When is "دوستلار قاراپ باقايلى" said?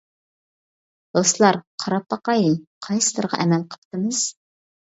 1.17-2.51